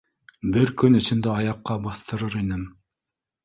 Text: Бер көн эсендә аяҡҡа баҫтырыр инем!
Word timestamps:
Бер 0.55 0.71
көн 0.83 1.01
эсендә 1.01 1.31
аяҡҡа 1.41 1.79
баҫтырыр 1.87 2.41
инем! 2.43 2.69